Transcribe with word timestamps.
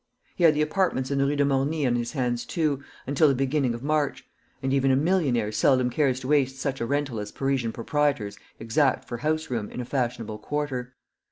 He 0.35 0.45
had 0.45 0.55
the 0.55 0.63
apartments 0.63 1.11
in 1.11 1.19
the 1.19 1.27
Rue 1.27 1.35
du 1.35 1.45
Morny 1.45 1.85
on 1.85 1.95
his 1.95 2.13
hands, 2.13 2.43
too, 2.43 2.81
until 3.05 3.27
the 3.27 3.35
beginning 3.35 3.75
of 3.75 3.83
March; 3.83 4.25
and 4.63 4.73
even 4.73 4.89
a 4.89 4.95
millionaire 4.95 5.51
seldom 5.51 5.91
cares 5.91 6.19
to 6.21 6.27
waste 6.27 6.57
such 6.57 6.81
a 6.81 6.87
rental 6.87 7.19
as 7.19 7.31
Parisian 7.31 7.71
proprietors 7.71 8.35
exact 8.59 9.07
for 9.07 9.17
houseroom 9.17 9.69
in 9.69 9.79
a 9.79 9.85
fashionable 9.85 10.39
quarter. 10.39 10.95